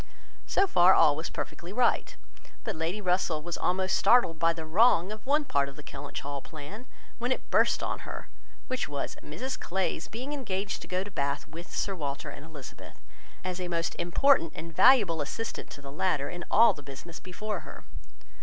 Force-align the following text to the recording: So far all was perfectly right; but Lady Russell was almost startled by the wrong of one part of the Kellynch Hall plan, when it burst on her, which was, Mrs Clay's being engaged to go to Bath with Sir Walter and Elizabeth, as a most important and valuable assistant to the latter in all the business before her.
So 0.47 0.65
far 0.65 0.95
all 0.95 1.15
was 1.15 1.29
perfectly 1.29 1.71
right; 1.71 2.15
but 2.63 2.75
Lady 2.75 2.99
Russell 2.99 3.43
was 3.43 3.55
almost 3.55 3.95
startled 3.95 4.39
by 4.39 4.51
the 4.51 4.65
wrong 4.65 5.11
of 5.11 5.23
one 5.27 5.45
part 5.45 5.69
of 5.69 5.75
the 5.75 5.83
Kellynch 5.83 6.21
Hall 6.21 6.41
plan, 6.41 6.87
when 7.19 7.31
it 7.31 7.51
burst 7.51 7.83
on 7.83 7.99
her, 7.99 8.27
which 8.65 8.89
was, 8.89 9.15
Mrs 9.21 9.59
Clay's 9.59 10.07
being 10.07 10.33
engaged 10.33 10.81
to 10.81 10.87
go 10.87 11.03
to 11.03 11.11
Bath 11.11 11.47
with 11.47 11.71
Sir 11.71 11.93
Walter 11.93 12.31
and 12.31 12.43
Elizabeth, 12.43 12.99
as 13.43 13.61
a 13.61 13.67
most 13.67 13.95
important 13.99 14.53
and 14.55 14.75
valuable 14.75 15.21
assistant 15.21 15.69
to 15.69 15.83
the 15.83 15.91
latter 15.91 16.29
in 16.31 16.45
all 16.49 16.73
the 16.73 16.81
business 16.81 17.19
before 17.19 17.59
her. 17.59 17.83